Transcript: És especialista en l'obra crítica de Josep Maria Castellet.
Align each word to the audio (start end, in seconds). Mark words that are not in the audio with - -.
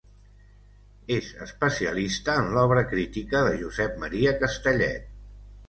És 1.15 1.27
especialista 1.47 2.39
en 2.45 2.49
l'obra 2.57 2.85
crítica 2.95 3.45
de 3.51 3.55
Josep 3.63 4.03
Maria 4.07 4.37
Castellet. 4.43 5.09